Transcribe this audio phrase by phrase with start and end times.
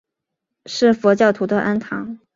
[0.65, 2.17] 是佛教徒的庵堂。